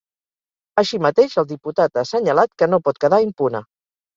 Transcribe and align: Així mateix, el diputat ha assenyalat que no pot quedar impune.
Així 0.81 0.99
mateix, 1.07 1.35
el 1.43 1.47
diputat 1.51 1.99
ha 2.01 2.05
assenyalat 2.07 2.59
que 2.63 2.71
no 2.73 2.81
pot 2.89 3.03
quedar 3.07 3.25
impune. 3.29 3.63